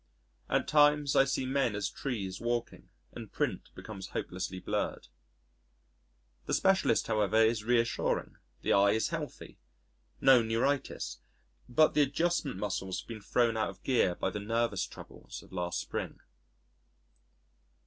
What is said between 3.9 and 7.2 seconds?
hopelessly blurred. The Specialist